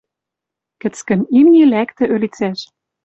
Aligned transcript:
Кӹцкӹм 0.81 1.21
имни 1.39 1.63
лӓктӹ 1.71 2.03
ӧлицӓш. 2.15 2.59